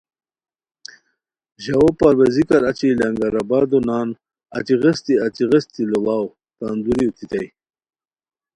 ژاؤو 1.63 1.89
پرویزیکار 1.99 2.63
اچی 2.71 2.89
لنگر 2.99 3.33
آبادو 3.41 3.79
نان 3.87 4.09
اچی 4.57 4.73
غیستی 4.81 5.13
اچی 5.25 5.43
غیستی 5.51 5.83
لوڑاؤ 5.91 6.25
تان 6.57 6.77
دُووری 6.83 7.05
اوتیتائے 7.07 7.47